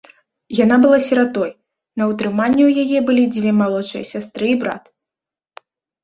Яна 0.59 0.75
была 0.83 0.97
сіратой, 1.07 1.49
на 2.01 2.07
ўтрыманні 2.11 2.63
ў 2.65 2.71
яе 2.85 2.99
былі 3.09 3.23
дзве 3.35 3.51
малодшыя 3.59 4.03
сястры 4.13 4.45
і 4.53 4.55
брат. 4.65 4.83